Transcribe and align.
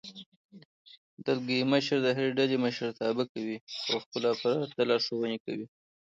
دلګی 1.25 1.59
مشر 1.73 1.97
د 2.03 2.07
هرې 2.17 2.29
ډلې 2.37 2.57
مشرتابه 2.65 3.23
کوي 3.33 3.57
او 3.89 3.95
خپلو 4.03 4.25
افرادو 4.33 4.65
ته 4.75 4.81
لارښوونې 4.89 5.33
ورکوي. 5.39 5.65